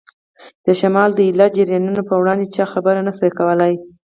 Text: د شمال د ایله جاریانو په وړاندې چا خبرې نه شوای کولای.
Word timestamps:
د 0.65 0.67
شمال 0.79 1.09
د 1.15 1.19
ایله 1.27 1.47
جاریانو 1.55 2.07
په 2.09 2.15
وړاندې 2.21 2.45
چا 2.55 2.65
خبرې 2.73 3.01
نه 3.07 3.11
شوای 3.17 3.31
کولای. 3.39 3.73